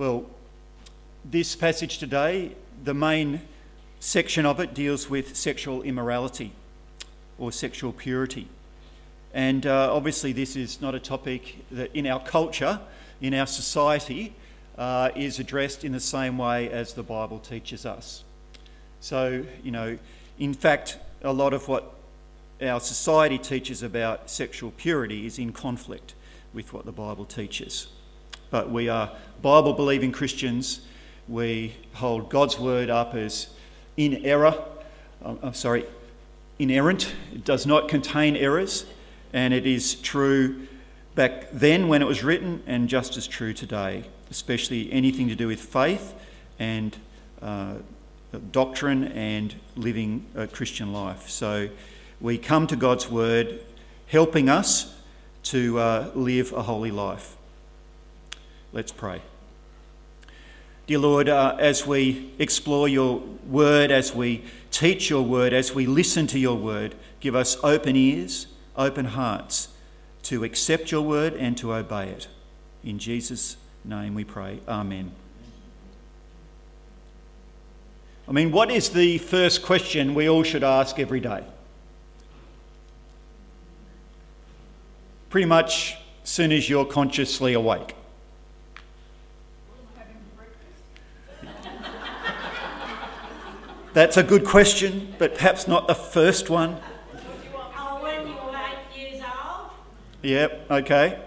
[0.00, 0.24] Well,
[1.26, 3.42] this passage today, the main
[3.98, 6.52] section of it deals with sexual immorality
[7.38, 8.48] or sexual purity.
[9.34, 12.80] And uh, obviously, this is not a topic that in our culture,
[13.20, 14.32] in our society,
[14.78, 18.24] uh, is addressed in the same way as the Bible teaches us.
[19.00, 19.98] So, you know,
[20.38, 21.92] in fact, a lot of what
[22.62, 26.14] our society teaches about sexual purity is in conflict
[26.54, 27.88] with what the Bible teaches.
[28.50, 30.80] But we are Bible believing Christians.
[31.28, 33.48] We hold God's word up as
[33.96, 34.60] in error.
[35.24, 35.84] Um, I'm sorry,
[36.58, 37.14] inerrant.
[37.32, 38.86] It does not contain errors,
[39.32, 40.66] and it is true
[41.14, 45.46] back then when it was written, and just as true today, especially anything to do
[45.46, 46.14] with faith
[46.58, 46.96] and
[47.40, 47.74] uh,
[48.50, 51.28] doctrine and living a Christian life.
[51.28, 51.68] So
[52.20, 53.60] we come to God's word
[54.08, 54.96] helping us
[55.44, 57.36] to uh, live a holy life.
[58.72, 59.22] Let's pray.
[60.86, 65.86] Dear Lord, uh, as we explore your word, as we teach your word, as we
[65.86, 68.46] listen to your word, give us open ears,
[68.76, 69.68] open hearts
[70.24, 72.28] to accept your word and to obey it.
[72.84, 74.60] In Jesus' name we pray.
[74.68, 75.12] Amen.
[78.28, 81.44] I mean, what is the first question we all should ask every day?
[85.28, 87.94] Pretty much as soon as you're consciously awake.
[93.92, 96.76] That's a good question, but perhaps not the first one.
[100.22, 101.18] Yep, okay.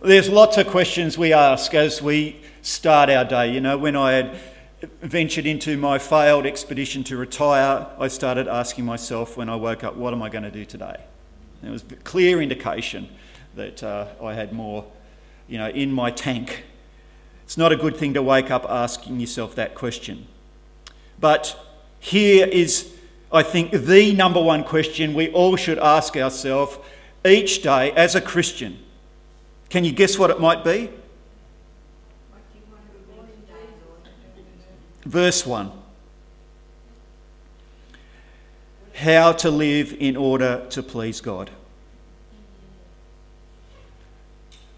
[0.00, 3.52] There's lots of questions we ask as we start our day.
[3.52, 4.38] You know, when I had
[5.02, 9.96] ventured into my failed expedition to retire, I started asking myself when I woke up,
[9.96, 10.96] what am I going to do today?
[11.60, 13.08] And it was a clear indication
[13.56, 14.86] that uh, I had more,
[15.48, 16.64] you know, in my tank.
[17.42, 20.28] It's not a good thing to wake up asking yourself that question.
[21.18, 21.58] But
[22.00, 22.92] here is,
[23.30, 26.78] I think, the number one question we all should ask ourselves
[27.24, 28.78] each day as a Christian.
[29.68, 30.90] Can you guess what it might be?
[35.04, 35.70] Verse 1
[38.94, 41.50] How to live in order to please God.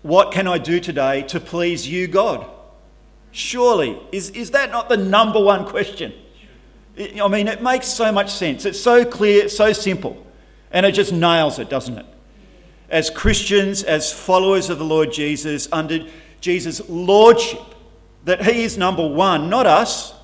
[0.03, 2.47] What can I do today to please you, God?
[3.31, 6.13] Surely, is, is that not the number one question?
[6.99, 8.67] I mean, it makes so much sense.
[8.67, 10.27] It's so clear, so simple,
[10.71, 12.07] and it just nails it, doesn't it?
[12.91, 16.07] As Christians, as followers of the Lord Jesus, under
[16.41, 17.61] Jesus' lordship,
[18.25, 20.15] that He is number one, not us,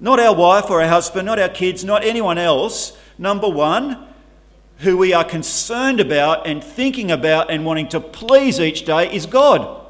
[0.00, 2.96] not our wife or our husband, not our kids, not anyone else.
[3.16, 4.06] Number one,
[4.78, 9.26] who we are concerned about and thinking about and wanting to please each day is
[9.26, 9.86] God.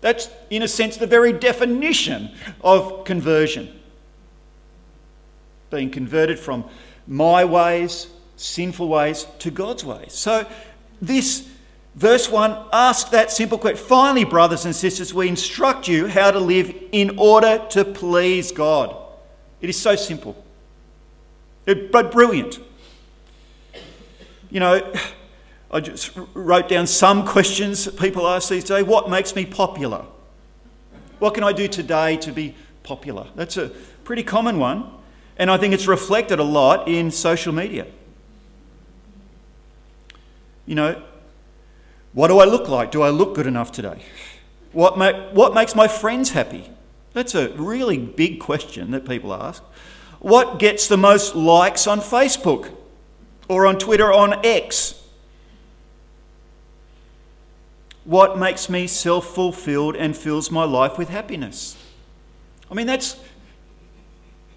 [0.00, 2.30] That's, in a sense, the very definition
[2.62, 3.80] of conversion
[5.72, 6.64] being converted from
[7.08, 8.06] my ways,
[8.36, 10.12] sinful ways, to God's ways.
[10.12, 10.46] So,
[11.00, 11.48] this
[11.96, 13.84] verse 1 asks that simple question.
[13.84, 18.96] Finally, brothers and sisters, we instruct you how to live in order to please God.
[19.60, 20.36] It is so simple,
[21.64, 22.60] but brilliant.
[24.50, 24.92] You know,
[25.70, 28.84] I just wrote down some questions that people ask these days.
[28.84, 30.04] What makes me popular?
[31.18, 33.28] What can I do today to be popular?
[33.36, 33.68] That's a
[34.04, 34.90] pretty common one.
[35.36, 37.86] And I think it's reflected a lot in social media.
[40.66, 41.02] You know,
[42.12, 42.90] what do I look like?
[42.90, 44.02] Do I look good enough today?
[44.72, 44.96] What,
[45.34, 46.70] what makes my friends happy?
[47.12, 49.62] That's a really big question that people ask.
[50.20, 52.74] What gets the most likes on Facebook
[53.48, 55.02] or on Twitter on X?
[58.04, 61.76] What makes me self fulfilled and fills my life with happiness?
[62.70, 63.16] I mean, that's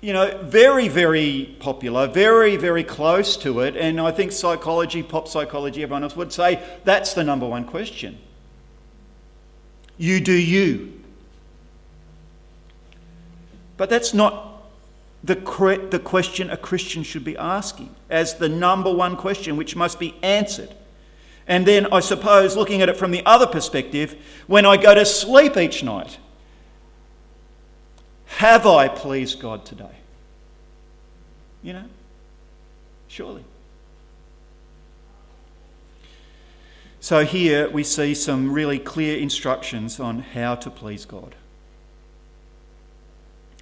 [0.05, 3.75] you know, very, very popular, very, very close to it.
[3.75, 8.19] And I think psychology, pop psychology, everyone else would say that's the number one question.
[9.97, 11.01] You do you.
[13.77, 14.67] But that's not
[15.23, 19.75] the, cre- the question a Christian should be asking as the number one question, which
[19.75, 20.69] must be answered.
[21.47, 24.15] And then, I suppose, looking at it from the other perspective,
[24.45, 26.19] when I go to sleep each night,
[28.27, 29.95] have I pleased God today?
[31.63, 31.85] You know?
[33.07, 33.43] Surely.
[36.99, 41.35] So here we see some really clear instructions on how to please God.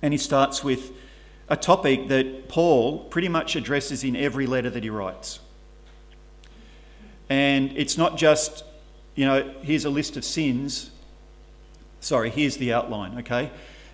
[0.01, 0.91] And he starts with
[1.49, 5.39] a topic that Paul pretty much addresses in every letter that he writes.
[7.29, 8.63] And it's not just,
[9.15, 10.89] you know, here's a list of sins
[12.03, 13.49] Sorry, here's the outline, okay?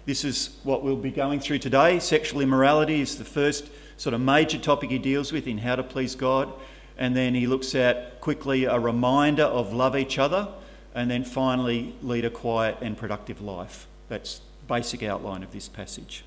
[0.10, 2.00] This is what we'll be going through today.
[2.00, 5.84] Sexual immorality is the first sort of major topic he deals with in how to
[5.84, 6.52] please God.
[6.98, 10.48] And then he looks at quickly a reminder of love each other.
[10.96, 13.86] And then finally, lead a quiet and productive life.
[14.08, 16.24] That's basic outline of this passage.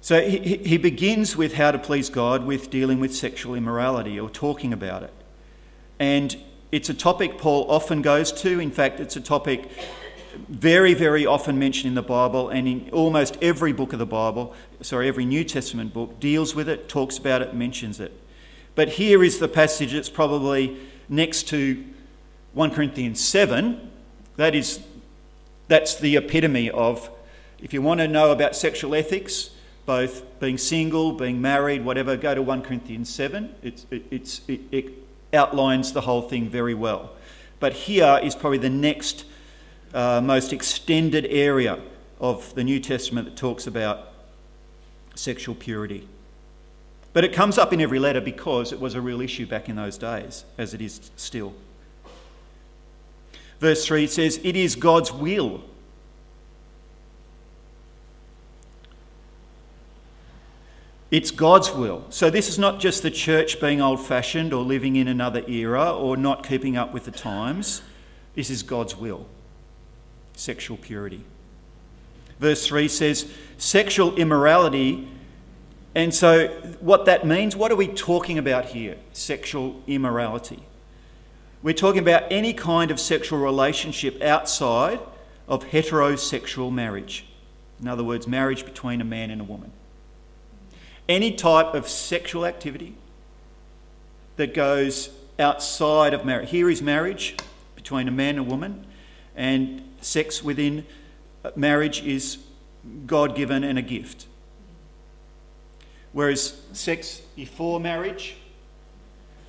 [0.00, 4.28] So he, he begins with how to please God with dealing with sexual immorality or
[4.28, 5.12] talking about it.
[6.00, 6.36] And
[6.72, 8.58] it's a topic Paul often goes to.
[8.58, 9.70] In fact, it's a topic
[10.48, 14.54] very, very often mentioned in the Bible, and in almost every book of the Bible,
[14.80, 18.18] sorry, every New Testament book deals with it, talks about it, mentions it.
[18.74, 20.78] But here is the passage that's probably
[21.10, 21.84] next to
[22.54, 23.90] 1 Corinthians 7.
[24.36, 24.80] That is,
[25.68, 27.10] that's the epitome of,
[27.60, 29.50] if you want to know about sexual ethics,
[29.84, 33.54] both being single, being married, whatever, go to 1 Corinthians 7.
[33.62, 35.01] It's, it, it's, it, it
[35.32, 37.10] outlines the whole thing very well.
[37.60, 39.24] But here is probably the next
[39.94, 41.78] uh, most extended area
[42.20, 44.08] of the New Testament that talks about
[45.14, 46.08] sexual purity.
[47.12, 49.76] But it comes up in every letter because it was a real issue back in
[49.76, 51.52] those days, as it is still.
[53.60, 55.62] Verse 3 says, It is God's will
[61.12, 62.06] It's God's will.
[62.08, 65.94] So, this is not just the church being old fashioned or living in another era
[65.94, 67.82] or not keeping up with the times.
[68.34, 69.26] This is God's will
[70.34, 71.22] sexual purity.
[72.40, 75.06] Verse 3 says, sexual immorality.
[75.94, 76.48] And so,
[76.80, 78.96] what that means, what are we talking about here?
[79.12, 80.62] Sexual immorality.
[81.62, 84.98] We're talking about any kind of sexual relationship outside
[85.46, 87.26] of heterosexual marriage.
[87.78, 89.72] In other words, marriage between a man and a woman
[91.08, 92.94] any type of sexual activity
[94.36, 96.50] that goes outside of marriage.
[96.50, 97.36] Here is marriage
[97.74, 98.86] between a man and a woman,
[99.34, 100.86] and sex within
[101.44, 102.38] uh, marriage is
[103.06, 104.26] God given and a gift.
[106.12, 108.36] Whereas sex before marriage,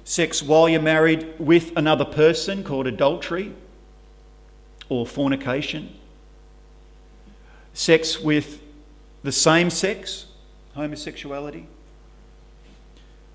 [0.03, 3.53] sex while you're married with another person called adultery
[4.89, 5.95] or fornication,
[7.73, 8.61] sex with
[9.23, 10.25] the same sex
[10.75, 11.67] homosexuality.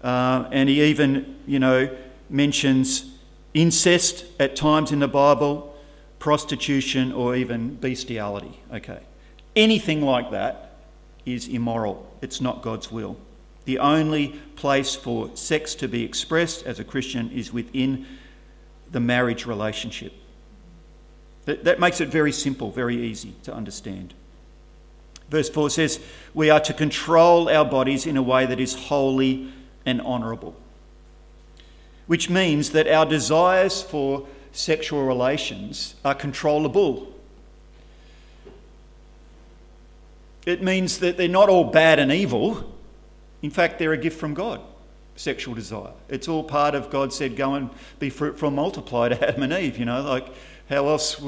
[0.03, 1.95] Uh, and he even, you know,
[2.31, 3.19] mentions
[3.55, 5.77] incest at times in the Bible,
[6.19, 8.61] prostitution, or even bestiality.
[8.73, 9.01] Okay.
[9.57, 10.77] Anything like that
[11.27, 12.07] is immoral.
[12.23, 13.17] It's not God's will.
[13.65, 18.07] The only place for sex to be expressed as a Christian is within
[18.91, 20.13] the marriage relationship.
[21.45, 24.15] That, that makes it very simple, very easy to understand.
[25.29, 26.01] Verse 4 says,
[26.35, 29.53] We are to control our bodies in a way that is holy
[29.85, 30.57] and honourable.
[32.07, 37.15] Which means that our desires for sexual relations are controllable.
[40.47, 42.75] It means that they're not all bad and evil.
[43.43, 44.63] In fact, they're a gift from God,
[45.15, 45.93] sexual desire.
[46.09, 49.53] It's all part of God said, Go and be fruitful and multiply to Adam and
[49.53, 49.79] Eve.
[49.79, 50.27] You know, like
[50.71, 51.21] how else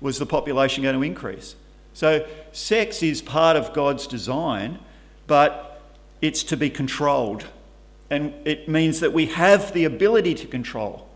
[0.00, 1.54] was the population going to increase?
[1.94, 4.78] So, sex is part of God's design,
[5.26, 5.82] but
[6.20, 7.44] it's to be controlled.
[8.08, 11.08] And it means that we have the ability to control.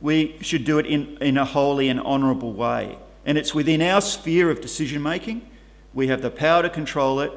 [0.00, 2.98] We should do it in, in a holy and honourable way.
[3.24, 5.48] And it's within our sphere of decision making.
[5.94, 7.32] We have the power to control it,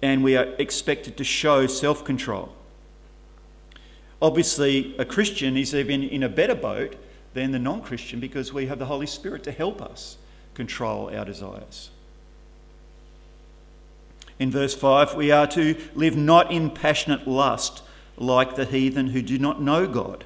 [0.00, 2.52] and we are expected to show self control.
[4.20, 6.96] Obviously, a Christian is even in a better boat
[7.34, 10.16] than the non Christian because we have the Holy Spirit to help us
[10.54, 11.90] control our desires.
[14.38, 17.82] In verse 5, we are to live not in passionate lust
[18.16, 20.24] like the heathen who do not know God.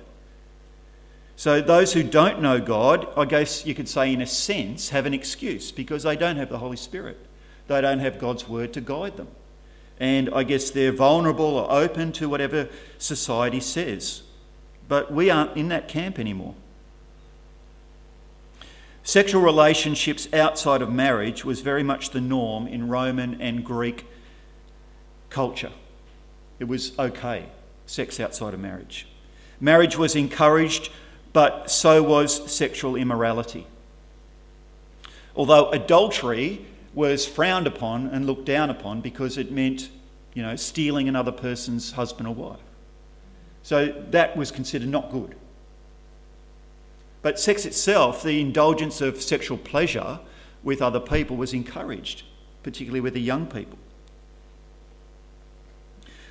[1.37, 5.05] So, those who don't know God, I guess you could say, in a sense, have
[5.05, 7.19] an excuse because they don't have the Holy Spirit.
[7.69, 9.29] They don't have God's word to guide them.
[10.01, 14.23] And I guess they're vulnerable or open to whatever society says.
[14.89, 16.55] But we aren't in that camp anymore.
[19.07, 24.05] Sexual relationships outside of marriage was very much the norm in Roman and Greek
[25.31, 25.71] culture.
[26.59, 27.47] It was okay,
[27.87, 29.07] sex outside of marriage.
[29.61, 30.91] Marriage was encouraged,
[31.33, 33.69] but so was sexual immorality.
[35.37, 39.89] Although adultery was frowned upon and looked down upon because it meant,
[40.35, 42.59] you know, stealing another person's husband or wife.
[43.63, 45.37] So that was considered not good.
[47.23, 50.21] But sex itself, the indulgence of sexual pleasure
[50.63, 52.23] with other people, was encouraged,
[52.63, 53.79] particularly with the young people.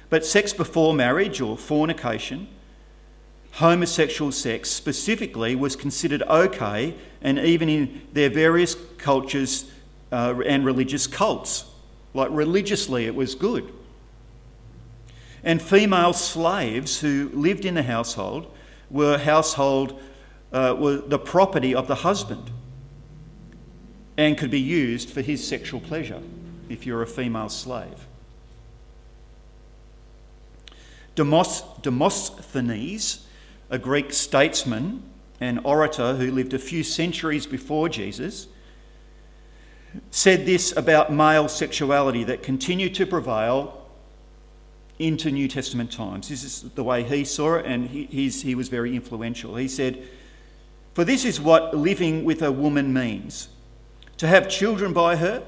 [0.09, 2.47] But sex before marriage or fornication,
[3.53, 9.71] homosexual sex specifically was considered okay, and even in their various cultures
[10.11, 11.65] uh, and religious cults.
[12.13, 13.71] Like religiously, it was good.
[15.43, 18.51] And female slaves who lived in the household
[18.89, 20.01] were household
[20.51, 22.51] uh, were the property of the husband
[24.17, 26.21] and could be used for his sexual pleasure
[26.69, 28.07] if you're a female slave.
[31.15, 33.25] Demos, Demosthenes,
[33.69, 35.01] a Greek statesman
[35.39, 38.47] and orator who lived a few centuries before Jesus,
[40.11, 43.81] said this about male sexuality that continued to prevail
[44.99, 46.29] into New Testament times.
[46.29, 49.55] This is the way he saw it, and he, he was very influential.
[49.55, 50.07] He said,
[50.95, 53.49] For this is what living with a woman means
[54.15, 55.43] to have children by her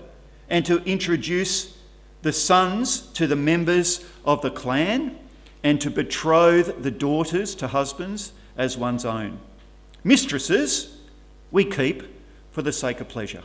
[0.49, 1.77] and to introduce
[2.21, 5.17] the sons to the members of the clan
[5.63, 9.39] and to betroth the daughters to husbands as one's own.
[10.03, 10.97] Mistresses
[11.49, 12.03] we keep
[12.51, 13.43] for the sake of pleasure.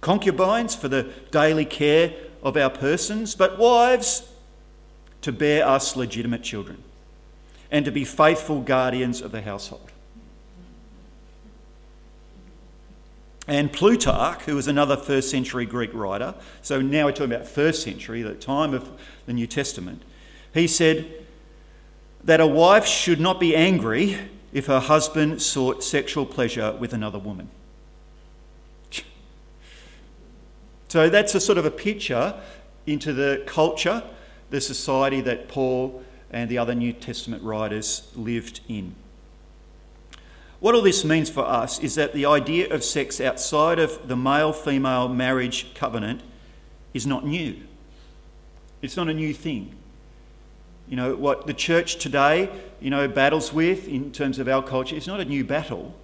[0.00, 4.32] Concubines for the daily care of our persons, but wives
[5.20, 6.82] to bear us legitimate children
[7.70, 9.90] and to be faithful guardians of the household.
[13.50, 17.82] And Plutarch, who was another first century Greek writer, so now we're talking about first
[17.82, 18.88] century, the time of
[19.26, 20.02] the New Testament,
[20.54, 21.12] he said
[22.22, 24.16] that a wife should not be angry
[24.52, 27.50] if her husband sought sexual pleasure with another woman.
[30.86, 32.40] So that's a sort of a picture
[32.86, 34.04] into the culture,
[34.50, 38.94] the society that Paul and the other New Testament writers lived in.
[40.60, 44.16] What all this means for us is that the idea of sex outside of the
[44.16, 46.20] male female marriage covenant
[46.92, 47.56] is not new.
[48.82, 49.74] It's not a new thing.
[50.86, 52.50] You know, what the church today,
[52.80, 55.94] you know, battles with in terms of our culture is not a new battle.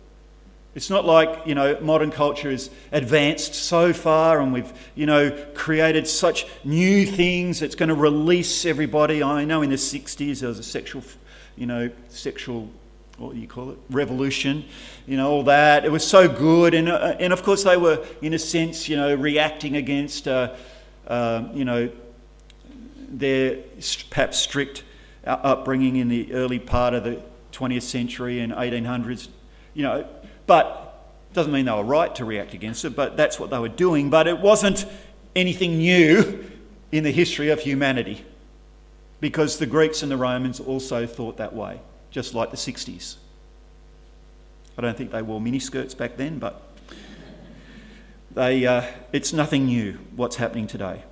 [0.75, 5.30] It's not like, you know, modern culture has advanced so far and we've, you know,
[5.54, 9.22] created such new things that's going to release everybody.
[9.22, 11.02] I know in the 60s there was a sexual,
[11.56, 12.68] you know, sexual
[13.18, 14.64] what do you call it, revolution,
[15.06, 15.85] you know, all that.
[15.85, 16.75] It was so good.
[16.75, 20.54] And, uh, and of course, they were, in a sense, you know, reacting against, uh,
[21.06, 21.90] uh, you know,
[23.08, 23.58] their
[24.11, 24.85] perhaps strict
[25.25, 29.28] upbringing in the early part of the 20th century and 1800s,
[29.75, 30.06] you know,
[30.46, 30.82] but
[31.32, 34.11] doesn't mean they were right to react against it, but that's what they were doing.
[34.11, 34.87] But it wasn't
[35.35, 36.44] anything new
[36.92, 38.25] in the history of humanity
[39.20, 41.80] because the Greeks and the Romans also thought that way
[42.16, 43.16] just like the 60s.
[44.78, 46.62] I don't think they wore miniskirts back then, but
[48.35, 51.04] they, uh, it's nothing new what's happening today.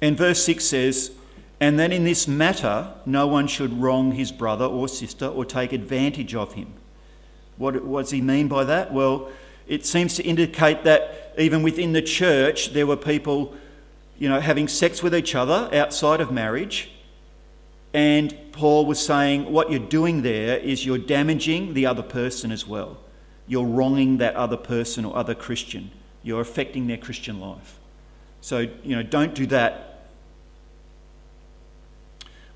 [0.00, 1.10] And verse 6 says,
[1.58, 5.72] And that in this matter no one should wrong his brother or sister or take
[5.72, 6.72] advantage of him.
[7.56, 8.92] What, what does he mean by that?
[8.92, 9.28] Well,
[9.66, 13.56] it seems to indicate that even within the church there were people,
[14.20, 16.92] you know, having sex with each other outside of marriage
[17.92, 22.66] and Paul was saying, what you're doing there is you're damaging the other person as
[22.66, 22.98] well.
[23.48, 25.90] You're wronging that other person or other Christian.
[26.22, 27.78] You're affecting their Christian life.
[28.40, 30.08] So, you know, don't do that.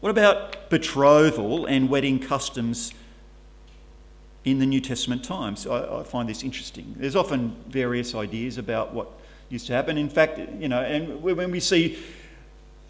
[0.01, 2.93] What about betrothal and wedding customs
[4.45, 5.67] in the New Testament times?
[5.67, 6.95] I, I find this interesting.
[6.97, 9.11] There's often various ideas about what
[9.49, 9.99] used to happen.
[9.99, 11.99] In fact, you know, and when we see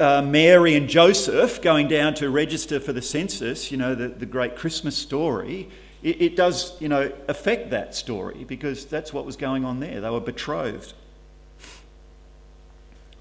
[0.01, 4.27] uh, Mary and Joseph going down to register for the census, you know, the, the
[4.27, 5.69] great Christmas story,
[6.03, 10.01] it, it does, you know, affect that story because that's what was going on there.
[10.01, 10.95] They were betrothed.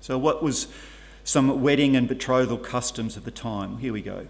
[0.02, 0.68] So, what was
[1.24, 3.78] some wedding and betrothal customs of the time?
[3.78, 4.28] Here we go.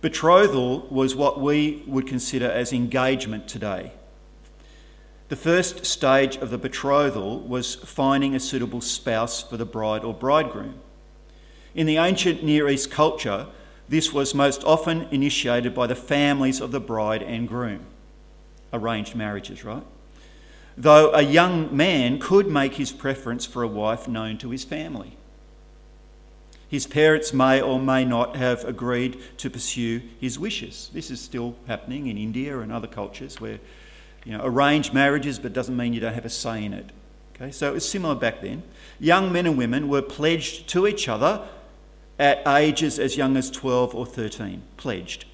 [0.00, 3.92] Betrothal was what we would consider as engagement today.
[5.32, 10.12] The first stage of the betrothal was finding a suitable spouse for the bride or
[10.12, 10.74] bridegroom.
[11.74, 13.46] In the ancient Near East culture,
[13.88, 17.86] this was most often initiated by the families of the bride and groom.
[18.74, 19.82] Arranged marriages, right?
[20.76, 25.16] Though a young man could make his preference for a wife known to his family.
[26.68, 30.90] His parents may or may not have agreed to pursue his wishes.
[30.92, 33.60] This is still happening in India and other cultures where
[34.24, 36.90] you know, arranged marriages, but doesn't mean you don't have a say in it.
[37.34, 38.62] Okay, so it was similar back then.
[39.00, 41.46] Young men and women were pledged to each other
[42.18, 44.62] at ages as young as 12 or 13.
[44.76, 45.24] Pledged.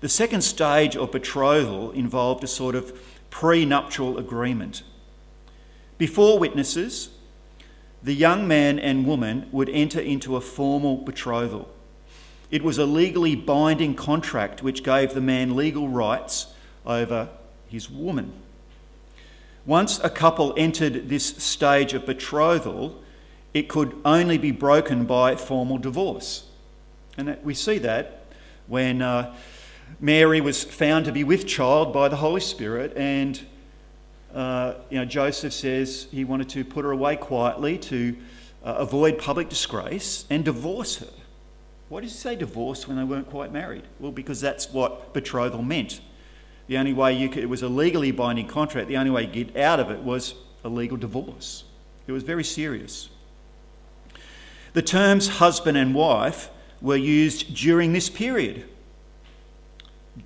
[0.00, 2.98] The second stage of betrothal involved a sort of
[3.30, 4.82] prenuptial agreement.
[5.98, 7.10] Before witnesses,
[8.02, 11.68] the young man and woman would enter into a formal betrothal.
[12.50, 16.46] It was a legally binding contract which gave the man legal rights
[16.86, 17.28] over
[17.68, 18.32] his woman.
[19.64, 23.02] Once a couple entered this stage of betrothal,
[23.52, 26.44] it could only be broken by formal divorce.
[27.18, 28.26] And we see that
[28.66, 29.34] when uh,
[30.00, 33.40] Mary was found to be with child by the Holy Spirit, and
[34.34, 38.16] uh, you know, Joseph says he wanted to put her away quietly to
[38.64, 41.08] uh, avoid public disgrace and divorce her.
[41.88, 43.84] Why did he say divorce when they weren't quite married?
[44.00, 46.00] Well, because that's what betrothal meant.
[46.68, 49.44] The only way you could, it was a legally binding contract, the only way you
[49.44, 51.64] get out of it was a legal divorce.
[52.06, 53.08] It was very serious.
[54.72, 56.50] The terms husband and wife
[56.82, 58.64] were used during this period,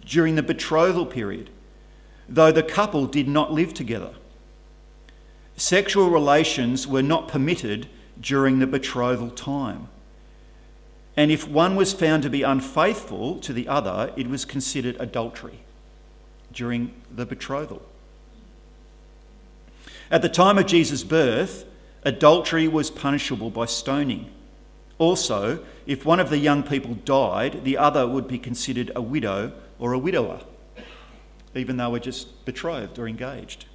[0.05, 1.51] during the betrothal period,
[2.29, 4.15] though the couple did not live together.
[5.57, 7.87] Sexual relations were not permitted
[8.19, 9.89] during the betrothal time.
[11.17, 15.61] And if one was found to be unfaithful to the other, it was considered adultery
[16.52, 17.83] during the betrothal.
[20.11, 21.64] At the time of Jesus' birth,
[22.04, 24.30] adultery was punishable by stoning.
[24.99, 29.52] Also, if one of the young people died, the other would be considered a widow
[29.78, 30.40] or a widower,
[31.54, 33.66] even though we're just betrothed or engaged.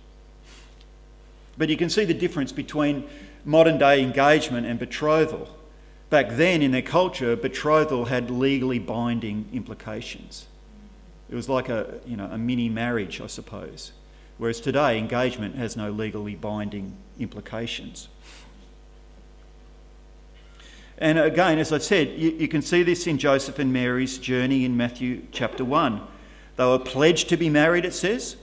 [1.57, 3.07] But you can see the difference between
[3.45, 5.49] modern day engagement and betrothal.
[6.09, 10.47] Back then, in their culture, betrothal had legally binding implications.
[11.29, 13.91] It was like a, you know, a mini marriage, I suppose.
[14.37, 18.09] Whereas today, engagement has no legally binding implications.
[20.97, 24.63] And again, as I said, you, you, can see this in Joseph and Mary's journey
[24.63, 26.01] in Matthew chapter 1.
[26.57, 28.37] They were pledged to be married, it says.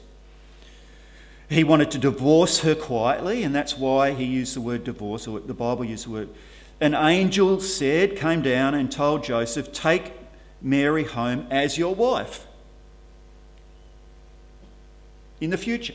[1.48, 5.40] He wanted to divorce her quietly, and that's why he used the word divorce, or
[5.40, 6.28] the Bible used the word.
[6.80, 10.12] An angel said, came down and told Joseph, Take
[10.60, 12.46] Mary home as your wife
[15.42, 15.94] in the future.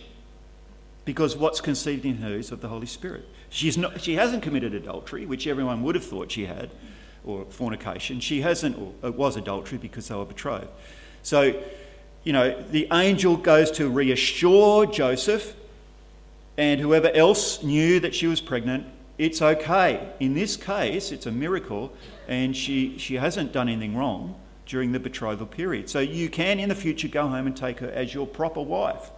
[1.05, 3.25] Because what's conceived in her is of the Holy Spirit.
[3.49, 6.69] She's not, she hasn't committed adultery, which everyone would have thought she had,
[7.23, 8.19] or fornication.
[8.19, 10.67] She hasn't, or it was adultery because they were betrothed.
[11.23, 11.63] So,
[12.25, 15.55] you know, the angel goes to reassure Joseph
[16.57, 18.85] and whoever else knew that she was pregnant,
[19.17, 20.09] it's okay.
[20.19, 21.93] In this case, it's a miracle,
[22.27, 25.89] and she, she hasn't done anything wrong during the betrothal period.
[25.89, 29.09] So you can, in the future, go home and take her as your proper wife.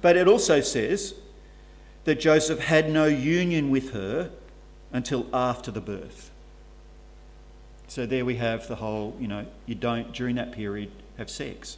[0.00, 1.14] But it also says
[2.04, 4.30] that Joseph had no union with her
[4.92, 6.30] until after the birth.
[7.88, 11.76] So there we have the whole, you know, you don't, during that period, have sex.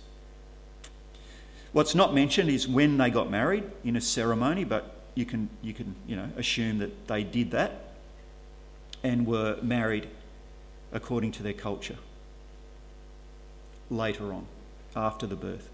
[1.72, 5.72] What's not mentioned is when they got married in a ceremony, but you can, you
[5.72, 7.94] can you know, assume that they did that
[9.02, 10.08] and were married
[10.92, 11.96] according to their culture
[13.90, 14.46] later on,
[14.94, 15.68] after the birth.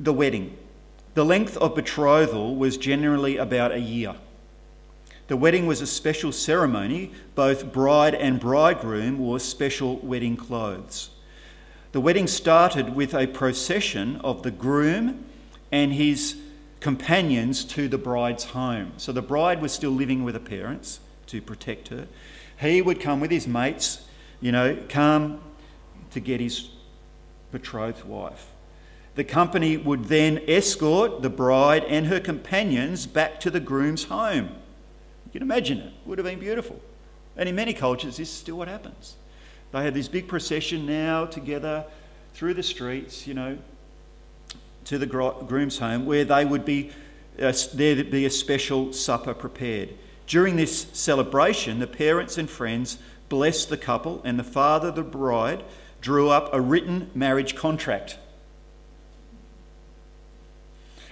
[0.00, 0.56] The wedding.
[1.14, 4.14] The length of betrothal was generally about a year.
[5.26, 7.12] The wedding was a special ceremony.
[7.34, 11.10] Both bride and bridegroom wore special wedding clothes.
[11.92, 15.24] The wedding started with a procession of the groom
[15.72, 16.36] and his
[16.80, 18.92] companions to the bride's home.
[18.96, 22.06] So the bride was still living with her parents to protect her.
[22.60, 24.06] He would come with his mates,
[24.40, 25.40] you know, come
[26.10, 26.70] to get his
[27.52, 28.46] betrothed wife.
[29.18, 34.44] The company would then escort the bride and her companions back to the groom's home.
[35.26, 36.80] You can imagine it, it would have been beautiful.
[37.36, 39.16] And in many cultures, this is still what happens.
[39.72, 41.84] They have this big procession now together
[42.32, 43.58] through the streets, you know,
[44.84, 46.92] to the groom's home, where they would be
[47.42, 49.94] uh, there would be a special supper prepared.
[50.28, 55.64] During this celebration, the parents and friends blessed the couple, and the father the bride
[56.00, 58.16] drew up a written marriage contract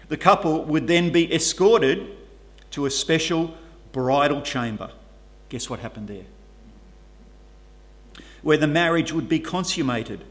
[0.08, 2.06] the couple would then be escorted
[2.70, 3.54] to a special
[3.92, 4.90] bridal chamber.
[5.48, 6.24] Guess what happened there?
[8.42, 10.24] Where the marriage would be consummated.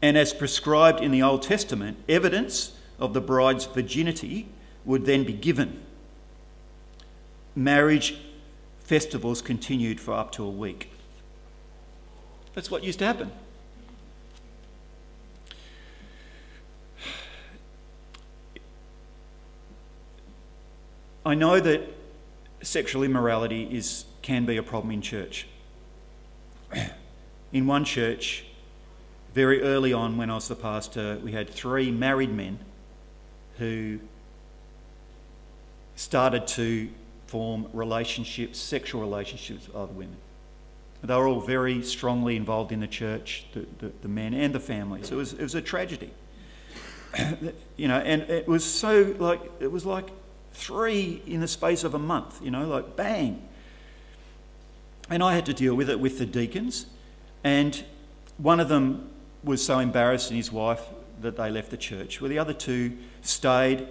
[0.00, 4.48] And as prescribed in the Old Testament, evidence of the bride's virginity
[4.84, 5.80] would then be given.
[7.56, 8.18] Marriage
[8.80, 10.90] festivals continued for up to a week.
[12.54, 13.32] That's what used to happen.
[21.28, 21.82] I know that
[22.62, 25.46] sexual immorality is, can be a problem in church.
[27.52, 28.46] In one church,
[29.34, 32.58] very early on when I was the pastor, we had three married men
[33.58, 34.00] who
[35.96, 36.88] started to
[37.26, 40.16] form relationships, sexual relationships with other women.
[41.02, 44.60] They were all very strongly involved in the church, the, the, the men and the
[44.60, 45.10] families.
[45.10, 46.10] It was, it was a tragedy.
[47.76, 50.08] you know, and it was so like, it was like
[50.58, 53.48] three in the space of a month, you know, like bang.
[55.08, 56.86] And I had to deal with it with the deacons.
[57.44, 57.84] And
[58.36, 59.08] one of them
[59.44, 60.82] was so embarrassed and his wife
[61.20, 62.20] that they left the church.
[62.20, 63.86] Well, the other two stayed,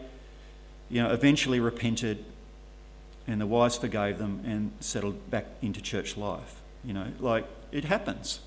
[0.89, 2.23] you know, eventually repented,
[3.27, 6.61] and the wives forgave them and settled back into church life.
[6.83, 8.41] You know, like it happens.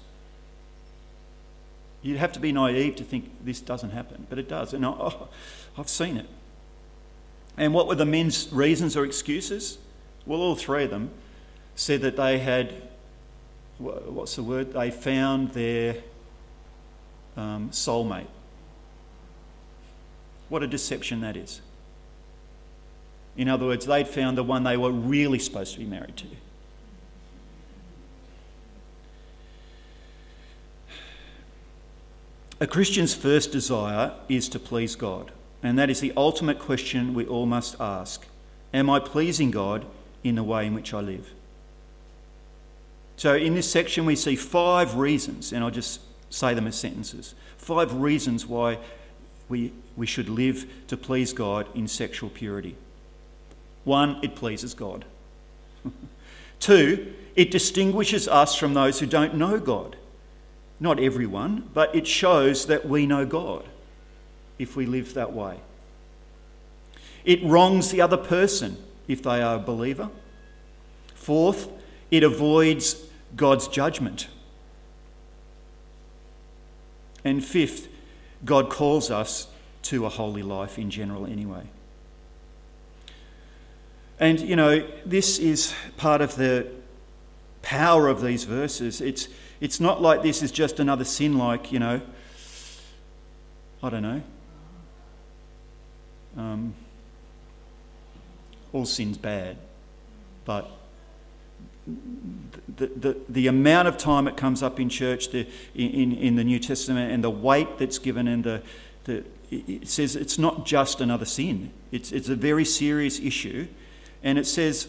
[2.02, 4.72] You'd have to be naive to think this doesn't happen, but it does.
[4.72, 5.28] And I, oh,
[5.76, 6.26] I've seen it.
[7.61, 9.77] And what were the men's reasons or excuses?
[10.25, 11.11] Well, all three of them
[11.75, 12.73] said that they had,
[13.77, 14.73] what's the word?
[14.73, 15.96] They found their
[17.37, 18.29] um, soulmate.
[20.49, 21.61] What a deception that is.
[23.37, 26.27] In other words, they'd found the one they were really supposed to be married to.
[32.59, 35.31] A Christian's first desire is to please God,
[35.62, 38.27] and that is the ultimate question we all must ask
[38.73, 39.85] Am I pleasing God
[40.23, 41.31] in the way in which I live?
[43.16, 47.35] So, in this section, we see five reasons, and I'll just say them as sentences
[47.61, 48.79] five reasons why
[49.49, 52.75] we, we should live to please God in sexual purity.
[53.85, 55.05] One, it pleases God.
[56.61, 59.96] Two, it distinguishes us from those who don't know God.
[60.81, 63.64] Not everyone, but it shows that we know God
[64.61, 65.59] if we live that way.
[67.25, 68.77] It wrongs the other person
[69.09, 70.11] if they are a believer.
[71.14, 71.68] Fourth,
[72.11, 72.96] it avoids
[73.37, 74.29] God's judgment.
[77.25, 77.88] And fifth,
[78.44, 79.49] God calls us
[79.83, 81.64] to a holy life in general, anyway.
[84.18, 86.66] And, you know, this is part of the
[87.62, 89.01] power of these verses.
[89.01, 89.29] It's,
[89.61, 92.01] it's not like this is just another sin, like, you know,
[93.83, 94.23] I don't know.
[96.37, 96.75] Um,
[98.73, 99.57] all sin's bad.
[100.45, 100.71] But
[101.87, 106.45] the, the, the amount of time it comes up in church the, in, in the
[106.45, 108.62] New Testament and the weight that's given and the,
[109.05, 111.73] the, it says it's not just another sin.
[111.90, 113.66] It's, it's a very serious issue.
[114.23, 114.88] And it says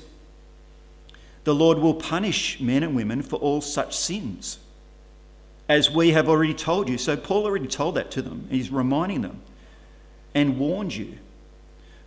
[1.44, 4.60] the Lord will punish men and women for all such sins,
[5.68, 6.98] as we have already told you.
[6.98, 8.48] So Paul already told that to them.
[8.52, 9.42] He's reminding them
[10.36, 11.18] and warned you.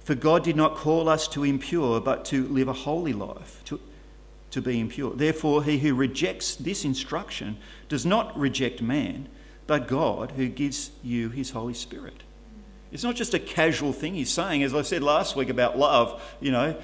[0.04, 3.80] For God did not call us to impure, but to live a holy life, to,
[4.50, 5.14] to be impure.
[5.14, 7.56] Therefore, he who rejects this instruction
[7.88, 9.28] does not reject man,
[9.66, 12.22] but God who gives you his Holy Spirit.
[12.92, 16.22] It's not just a casual thing he's saying, as I said last week about love,
[16.38, 16.76] you know,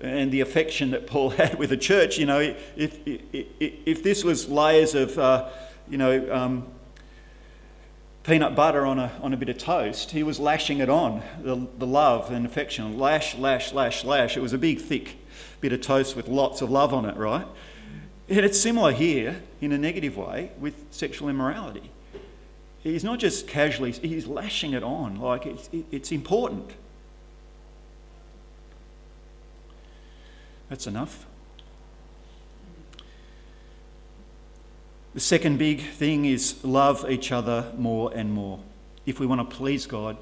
[0.00, 2.18] and the affection that Paul had with the church.
[2.18, 3.20] You know, if, if,
[3.60, 5.50] if this was layers of, uh,
[5.88, 6.66] you know, um,
[8.24, 11.66] peanut butter on a, on a bit of toast, he was lashing it on, the,
[11.78, 12.98] the love and affection.
[12.98, 14.36] Lash, lash, lash, lash.
[14.36, 15.16] It was a big, thick
[15.60, 17.46] bit of toast with lots of love on it, right?
[18.28, 21.90] And it's similar here in a negative way with sexual immorality.
[22.82, 26.70] He's not just casually, he's lashing it on like it's, it's important.
[30.68, 31.26] That's enough.
[35.14, 38.58] The second big thing is love each other more and more.
[39.06, 40.16] If we want to please God,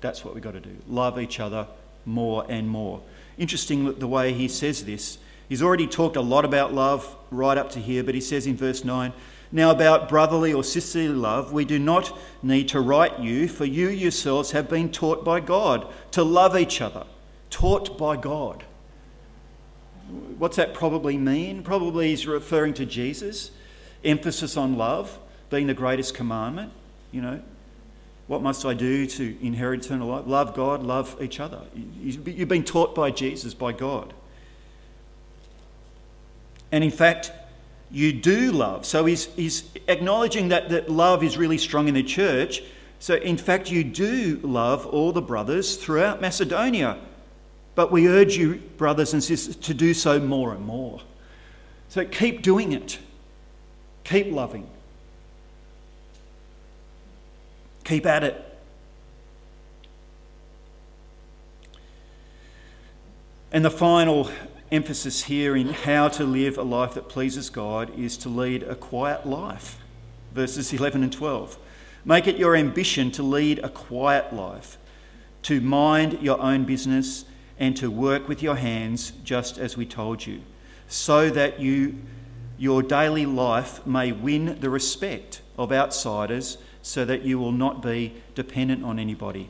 [0.00, 0.74] that's what we've got to do.
[0.88, 1.66] Love each other
[2.06, 3.02] more and more.
[3.36, 5.18] Interesting the way he says this.
[5.50, 8.56] He's already talked a lot about love right up to here, but he says in
[8.56, 9.12] verse 9,
[9.52, 13.88] Now about brotherly or sisterly love, we do not need to write you, for you
[13.88, 17.04] yourselves have been taught by God to love each other.
[17.50, 18.64] Taught by God.
[20.38, 21.62] What's that probably mean?
[21.62, 23.50] Probably he's referring to Jesus.
[24.04, 25.18] Emphasis on love
[25.50, 26.72] being the greatest commandment.
[27.12, 27.42] You know,
[28.26, 30.24] what must I do to inherit eternal life?
[30.26, 31.62] Love God, love each other.
[32.00, 34.12] You've been taught by Jesus, by God.
[36.72, 37.30] And in fact,
[37.90, 38.84] you do love.
[38.84, 42.62] So he's, he's acknowledging that, that love is really strong in the church.
[42.98, 46.98] So, in fact, you do love all the brothers throughout Macedonia.
[47.76, 51.00] But we urge you, brothers and sisters, to do so more and more.
[51.88, 52.98] So keep doing it.
[54.06, 54.68] Keep loving.
[57.84, 58.42] Keep at it.
[63.50, 64.30] And the final
[64.70, 68.74] emphasis here in how to live a life that pleases God is to lead a
[68.74, 69.78] quiet life.
[70.32, 71.58] Verses 11 and 12.
[72.04, 74.78] Make it your ambition to lead a quiet life,
[75.42, 77.24] to mind your own business
[77.58, 80.42] and to work with your hands just as we told you,
[80.86, 81.96] so that you,
[82.58, 88.14] your daily life may win the respect of outsiders, so that you will not be
[88.34, 89.48] dependent on anybody.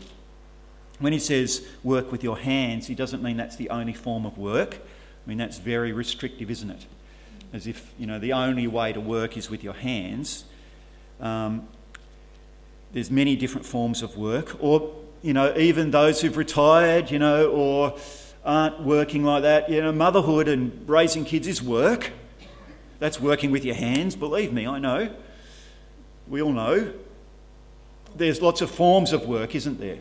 [0.98, 4.38] When he says work with your hands, he doesn't mean that's the only form of
[4.38, 4.76] work.
[4.76, 6.86] I mean, that's very restrictive, isn't it?
[7.52, 10.44] As if, you know, the only way to work is with your hands.
[11.20, 11.68] Um,
[12.92, 17.50] there's many different forms of work, or you know, even those who've retired, you know,
[17.50, 17.98] or
[18.44, 19.68] aren't working like that.
[19.68, 22.12] You know, motherhood and raising kids is work.
[22.98, 25.10] That's working with your hands, believe me, I know.
[26.28, 26.92] We all know.
[28.16, 29.98] There's lots of forms of work, isn't there?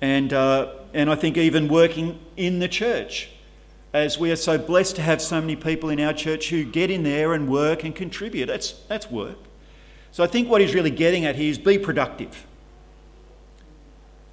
[0.00, 3.30] And, uh, and I think even working in the church,
[3.92, 6.90] as we are so blessed to have so many people in our church who get
[6.90, 8.46] in there and work and contribute.
[8.46, 9.36] That's, that's work.
[10.12, 12.46] So I think what he's really getting at here is be productive.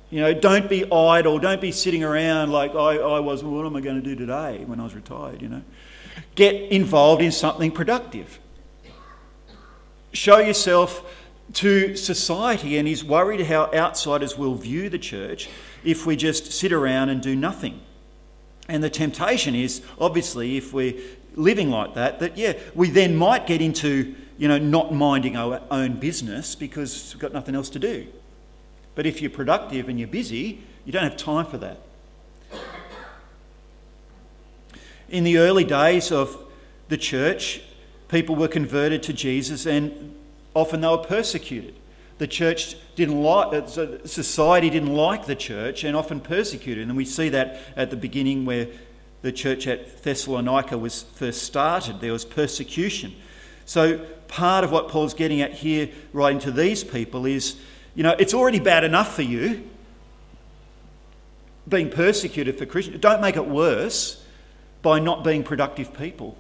[0.09, 1.37] You know, don't be idle.
[1.37, 4.15] Don't be sitting around like I, I was, well, what am I going to do
[4.15, 5.61] today when I was retired, you know?
[6.35, 8.39] Get involved in something productive.
[10.11, 11.03] Show yourself
[11.53, 15.49] to society, and he's worried how outsiders will view the church
[15.83, 17.79] if we just sit around and do nothing.
[18.67, 20.95] And the temptation is, obviously, if we're
[21.35, 25.61] living like that, that, yeah, we then might get into, you know, not minding our
[25.69, 28.07] own business because we've got nothing else to do.
[28.99, 31.79] But if you're productive and you're busy, you don't have time for that.
[35.07, 36.37] In the early days of
[36.89, 37.61] the church,
[38.09, 40.13] people were converted to Jesus and
[40.53, 41.75] often they were persecuted.
[42.17, 46.85] The church didn't like, uh, society didn't like the church and often persecuted.
[46.85, 48.67] And we see that at the beginning where
[49.21, 52.01] the church at Thessalonica was first started.
[52.01, 53.15] There was persecution.
[53.65, 57.55] So, part of what Paul's getting at here, writing to these people, is
[57.99, 59.61] you know, it's already bad enough for you
[61.67, 63.01] being persecuted for Christians.
[63.01, 64.23] Don't make it worse
[64.81, 66.37] by not being productive people.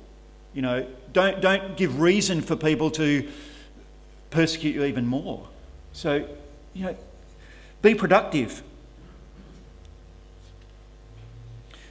[0.53, 3.27] You know, don't, don't give reason for people to
[4.29, 5.49] persecute you even more.
[5.91, 6.25] So,
[6.73, 6.95] you know,
[7.81, 8.63] be productive.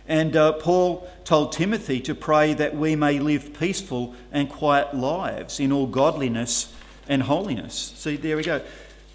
[0.07, 5.61] And uh, Paul told Timothy to pray that we may live peaceful and quiet lives
[5.61, 6.73] in all godliness
[7.07, 7.93] and holiness.
[7.97, 8.63] See, there we go.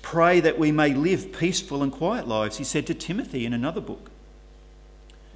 [0.03, 3.81] Pray that we may live peaceful and quiet lives, he said to Timothy in another
[3.81, 4.11] book.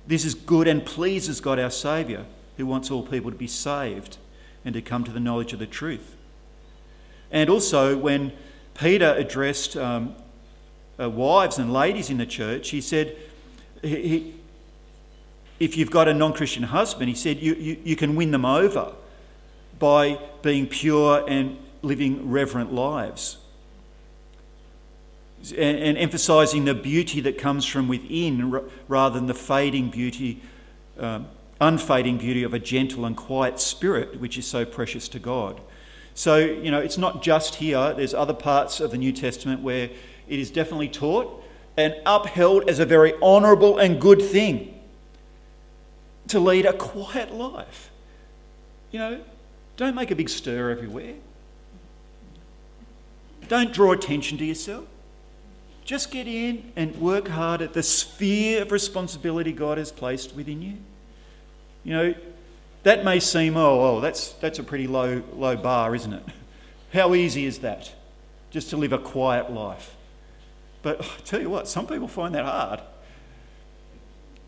[0.06, 2.26] This is good and pleases God our Saviour,
[2.58, 4.18] who wants all people to be saved
[4.66, 6.16] and to come to the knowledge of the truth.
[7.32, 8.34] And also, when
[8.74, 10.16] Peter addressed um,
[11.00, 13.16] uh, wives and ladies in the church, he said,
[13.82, 14.36] he,
[15.62, 18.44] if you've got a non Christian husband, he said, you, you, you can win them
[18.44, 18.94] over
[19.80, 23.38] by being pure and living reverent lives
[25.52, 30.42] and, and emphasizing the beauty that comes from within r- rather than the fading beauty,
[31.00, 31.28] um,
[31.62, 35.62] unfading beauty of a gentle and quiet spirit, which is so precious to God.
[36.14, 39.90] So, you know, it's not just here, there's other parts of the New Testament where
[40.28, 41.44] it is definitely taught
[41.78, 44.74] and upheld as a very honourable and good thing
[46.28, 47.92] to lead a quiet life.
[48.92, 49.22] You know,
[49.78, 51.14] don't make a big stir everywhere.
[53.48, 54.86] Don't draw attention to yourself.
[55.88, 60.62] Just get in and work hard at the sphere of responsibility God has placed within
[60.62, 60.74] you.
[61.86, 62.16] You know,
[62.84, 66.24] that may seem, oh, oh, that's, that's a pretty low, low bar, isn't it?
[66.94, 67.94] How easy is that?
[68.52, 69.96] Just to live a quiet life.
[70.82, 72.82] But I tell you what, some people find that hard.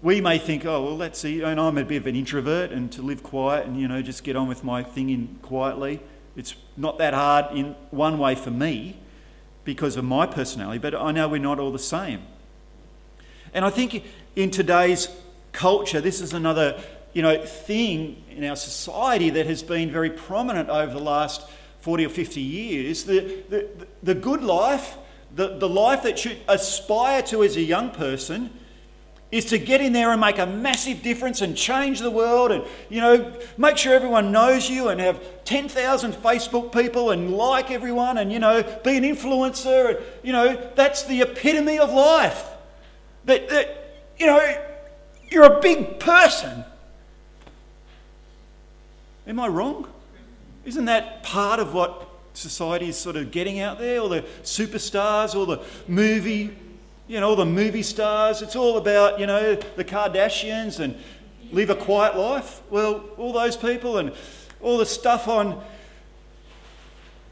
[0.02, 2.92] We may think, oh, well, that's see, and I'm a bit of an introvert, and
[2.92, 6.02] to live quiet and, you know, just get on with my thing in quietly,
[6.36, 8.98] it's not that hard in one way for me
[9.70, 12.24] because of my personality, but I know we're not all the same.
[13.54, 14.04] And I think
[14.36, 15.10] in today's
[15.52, 16.82] culture, this is another
[17.14, 21.48] you know, thing in our society that has been very prominent over the last
[21.82, 23.04] 40 or 50 years.
[23.04, 23.68] The, the,
[24.02, 24.98] the good life,
[25.36, 28.50] the, the life that you aspire to as a young person,
[29.32, 32.66] is to get in there and make a massive difference and change the world and,
[32.90, 38.18] you know, make sure everyone knows you and have 10,000 Facebook people and like everyone
[38.18, 39.90] and, you know, be an influencer.
[39.90, 42.44] And, you know, that's the epitome of life.
[43.26, 43.72] That, that uh,
[44.18, 44.62] you know,
[45.30, 46.66] you're a big person.
[49.28, 49.88] Am I wrong?
[50.66, 54.00] Isn't that part of what society is sort of getting out there?
[54.00, 56.56] All the superstars, all the movie
[57.10, 58.44] you know, all the movie stars.
[58.44, 60.96] It's all about, you know, the Kardashians and
[61.52, 62.62] live a quiet life.
[62.70, 64.14] Well, all those people and
[64.62, 65.62] all the stuff on,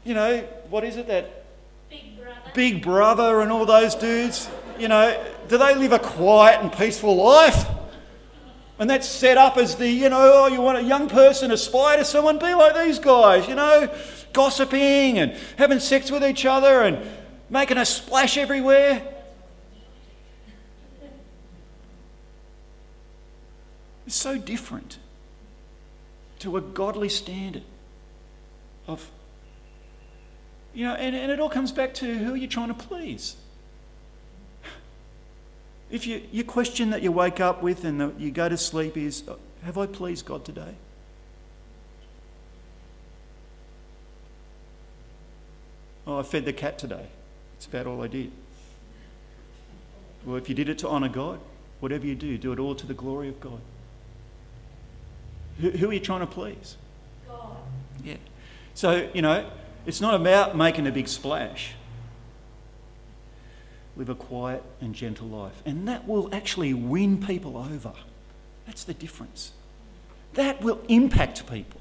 [0.04, 0.38] you know,
[0.68, 1.44] what is it that
[1.88, 2.40] Big brother.
[2.54, 7.14] Big Brother and all those dudes, you know, do they live a quiet and peaceful
[7.14, 7.64] life?
[8.80, 11.98] And that's set up as the, you know, oh, you want a young person aspire
[11.98, 13.88] to someone, be like these guys, you know,
[14.32, 16.98] gossiping and having sex with each other and
[17.48, 19.17] making a splash everywhere.
[24.08, 24.96] It's so different
[26.38, 27.64] to a godly standard
[28.86, 29.10] of,
[30.72, 33.36] you know, and, and it all comes back to who are you trying to please?
[35.90, 39.24] If you, your question that you wake up with and you go to sleep is,
[39.64, 40.76] Have I pleased God today?
[46.06, 47.08] Oh, I fed the cat today.
[47.58, 48.32] It's about all I did.
[50.24, 51.40] Well, if you did it to honour God,
[51.80, 53.60] whatever you do, do it all to the glory of God.
[55.60, 56.76] Who, who are you trying to please?
[57.26, 57.56] God.
[58.04, 58.16] Yeah.
[58.74, 59.48] So, you know,
[59.86, 61.74] it's not about making a big splash
[63.96, 65.60] live a quiet and gentle life.
[65.66, 67.92] And that will actually win people over.
[68.66, 69.52] That's the difference.
[70.34, 71.80] That will impact people.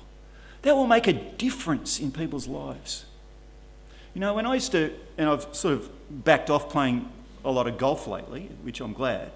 [0.63, 3.05] That will make a difference in people's lives.
[4.15, 7.07] You know, when I used to, and I've sort of backed off playing
[7.45, 9.31] a lot of golf lately, which I'm glad,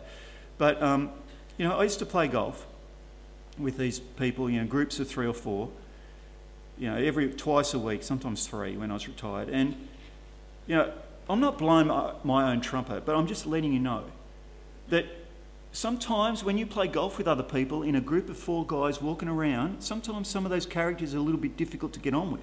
[0.58, 1.12] but, um,
[1.58, 2.66] you know, I used to play golf
[3.58, 5.70] with these people, you know, groups of three or four,
[6.78, 9.50] you know, every twice a week, sometimes three when I was retired.
[9.50, 9.76] And,
[10.68, 10.92] you know,
[11.30, 11.88] I'm not blowing
[12.24, 14.04] my own trumpet, but I'm just letting you know
[14.90, 15.06] that
[15.72, 19.30] sometimes when you play golf with other people in a group of four guys walking
[19.30, 22.42] around, sometimes some of those characters are a little bit difficult to get on with.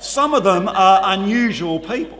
[0.00, 2.19] some of them are unusual people.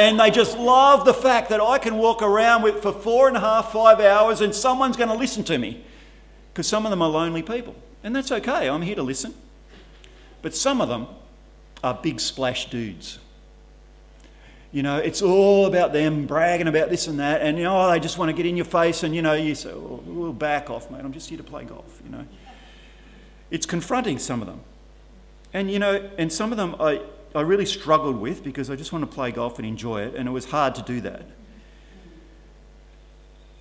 [0.00, 3.36] And they just love the fact that I can walk around with for four and
[3.36, 5.84] a half, five hours and someone's going to listen to me.
[6.50, 7.74] Because some of them are lonely people.
[8.02, 9.34] And that's okay, I'm here to listen.
[10.40, 11.06] But some of them
[11.84, 13.18] are big splash dudes.
[14.72, 18.00] You know, it's all about them bragging about this and that, and you know, they
[18.00, 20.70] just want to get in your face, and you know, you say, oh, "We'll back
[20.70, 21.00] off, mate.
[21.00, 22.26] I'm just here to play golf." You know,
[23.50, 24.60] it's confronting some of them,
[25.52, 27.02] and you know, and some of them I
[27.34, 30.28] I really struggled with because I just want to play golf and enjoy it, and
[30.28, 31.26] it was hard to do that.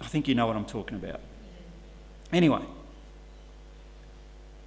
[0.01, 1.19] I think you know what I'm talking about.
[2.32, 2.63] Anyway,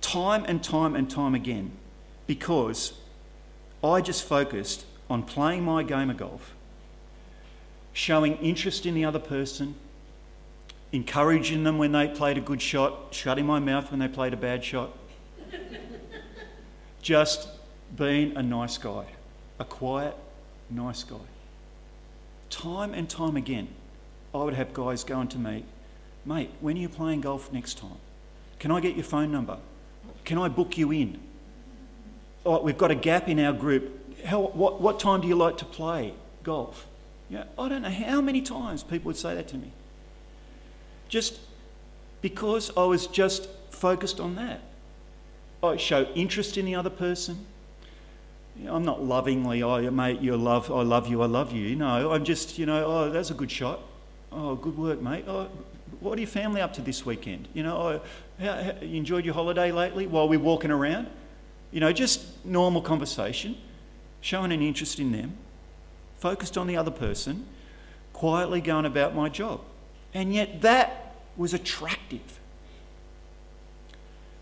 [0.00, 1.72] time and time and time again,
[2.26, 2.92] because
[3.82, 6.54] I just focused on playing my game of golf,
[7.92, 9.74] showing interest in the other person,
[10.92, 14.36] encouraging them when they played a good shot, shutting my mouth when they played a
[14.36, 14.96] bad shot.
[17.02, 17.48] just
[17.96, 19.04] being a nice guy,
[19.58, 20.16] a quiet,
[20.70, 21.16] nice guy.
[22.50, 23.68] Time and time again,
[24.34, 25.64] I would have guys going to me,
[26.24, 27.98] mate, when are you playing golf next time?
[28.58, 29.58] Can I get your phone number?
[30.24, 31.18] Can I book you in?
[32.44, 34.24] oh, we've got a gap in our group.
[34.24, 36.86] How, what, what time do you like to play golf?
[37.28, 39.72] Yeah, I don't know how many times people would say that to me.
[41.08, 41.38] Just
[42.20, 44.60] because I was just focused on that.
[45.62, 47.46] I show interest in the other person.
[48.68, 51.74] I'm not lovingly, oh, mate, you love, I love you, I love you.
[51.74, 53.80] No, I'm just, you know, oh, that's a good shot.
[54.30, 55.24] Oh, good work, mate.
[55.26, 55.48] Oh,
[56.00, 57.48] what are your family up to this weekend?
[57.54, 58.00] You know, oh,
[58.42, 61.06] how, how, you enjoyed your holiday lately while we're walking around?
[61.70, 63.56] You know, just normal conversation,
[64.20, 65.34] showing an interest in them,
[66.18, 67.46] focused on the other person,
[68.12, 69.60] quietly going about my job.
[70.12, 72.38] And yet that was attractive.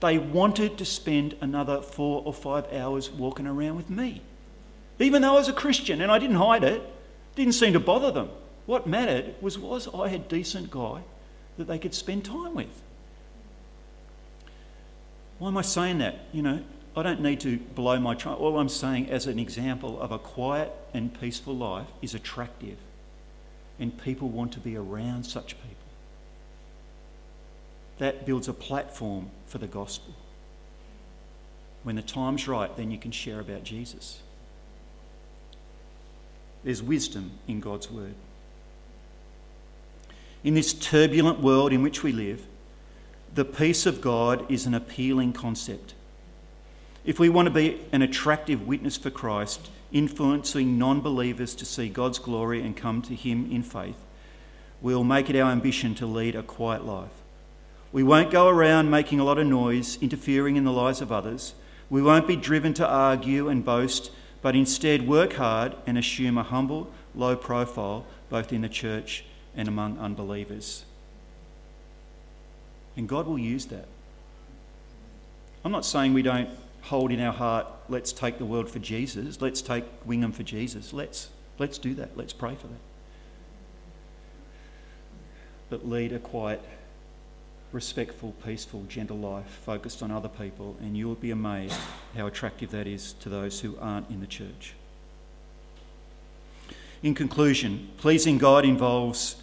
[0.01, 4.23] They wanted to spend another four or five hours walking around with me.
[4.99, 6.83] Even though I was a Christian and I didn't hide it,
[7.35, 8.31] didn't seem to bother them.
[8.67, 11.03] What mattered was was I a decent guy
[11.59, 12.83] that they could spend time with.
[15.39, 16.17] Why am I saying that?
[16.33, 16.63] You know,
[16.97, 18.43] I don't need to blow my trumpet.
[18.43, 22.77] All I'm saying, as an example of a quiet and peaceful life, is attractive.
[23.79, 25.80] And people want to be around such people.
[28.01, 30.15] That builds a platform for the gospel.
[31.83, 34.21] When the time's right, then you can share about Jesus.
[36.65, 38.15] There's wisdom in God's word.
[40.43, 42.47] In this turbulent world in which we live,
[43.35, 45.93] the peace of God is an appealing concept.
[47.05, 51.91] If we want to be an attractive witness for Christ, influencing non believers to see
[51.91, 54.03] God's glory and come to Him in faith,
[54.81, 57.20] we'll make it our ambition to lead a quiet life.
[57.93, 61.55] We won't go around making a lot of noise, interfering in the lives of others.
[61.89, 64.11] We won't be driven to argue and boast,
[64.43, 69.25] but instead work hard and assume a humble, low profile both in the church
[69.57, 70.85] and among unbelievers.
[72.97, 73.87] And God will use that.
[75.65, 76.49] I'm not saying we don't
[76.83, 80.93] hold in our heart, let's take the world for Jesus, let's take Wingham for Jesus,
[80.93, 81.29] let's
[81.61, 82.17] Let's do that.
[82.17, 82.81] Let's pray for that.
[85.69, 86.63] But lead a quiet,
[87.73, 91.79] respectful, peaceful, gentle life focused on other people, and you'll be amazed
[92.17, 94.75] how attractive that is to those who aren't in the church.
[97.03, 99.37] In conclusion, pleasing God involves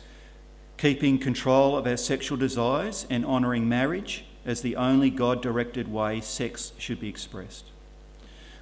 [0.78, 6.22] keeping control of our sexual desires and honouring marriage as the only God directed way
[6.22, 7.66] sex should be expressed.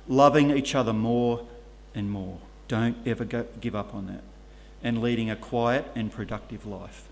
[0.07, 1.45] Loving each other more
[1.93, 2.37] and more.
[2.67, 4.23] Don't ever go, give up on that.
[4.83, 7.07] And leading a quiet and productive life.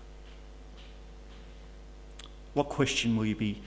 [2.54, 3.60] What question will you be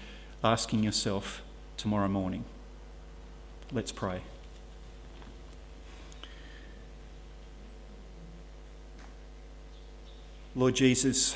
[0.44, 1.42] asking yourself
[1.76, 2.46] tomorrow morning?
[3.72, 4.22] Let's pray.
[10.56, 11.36] Lord Jesus,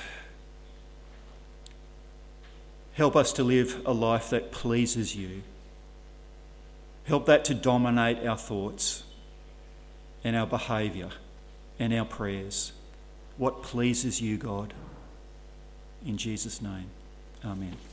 [2.93, 5.43] help us to live a life that pleases you.
[7.06, 9.04] Help that to dominate our thoughts
[10.24, 11.10] and our behaviour
[11.78, 12.72] and our prayers.
[13.38, 14.74] What pleases you, God?
[16.06, 16.89] In Jesus' name.
[17.43, 17.90] Amen.